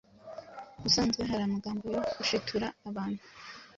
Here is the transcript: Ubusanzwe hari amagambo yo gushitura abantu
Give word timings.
Ubusanzwe 0.77 1.21
hari 1.29 1.41
amagambo 1.45 1.83
yo 1.93 2.01
gushitura 2.17 2.67
abantu 2.89 3.23